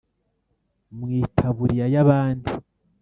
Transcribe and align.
mwitaburiya 0.97 1.85
yabandi. 1.93 2.51